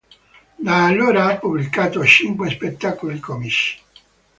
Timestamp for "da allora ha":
0.57-1.37